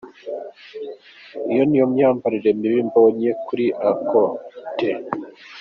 [1.49, 4.99] iyi niyo myambarire mibi mbonye kuri Akothee.